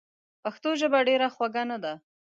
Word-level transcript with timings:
پښتو 0.43 0.69
ژبه 0.79 0.99
ډېره 1.09 1.27
خوږه 1.35 1.63
نده؟! 1.69 1.93